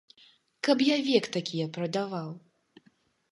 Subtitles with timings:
[0.67, 2.29] Каб я век такія прадаваў!